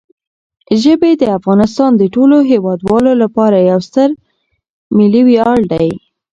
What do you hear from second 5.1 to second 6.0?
ویاړ دی.